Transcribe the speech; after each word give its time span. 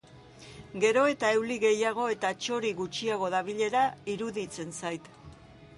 Gero 0.83 1.03
eta 1.11 1.29
euli 1.35 1.57
gehiago 1.65 2.07
eta 2.15 2.33
txori 2.45 2.73
gutxiago 2.81 3.31
dabilela 3.37 3.83
iruditzen 4.17 4.77
zait. 4.83 5.15